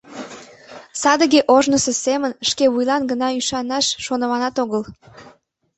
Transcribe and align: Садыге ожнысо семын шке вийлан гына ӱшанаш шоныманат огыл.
Садыге 1.01 1.41
ожнысо 1.55 1.93
семын 2.03 2.31
шке 2.49 2.65
вийлан 2.73 3.03
гына 3.11 3.27
ӱшанаш 3.39 3.85
шоныманат 4.05 4.55
огыл. 4.63 4.83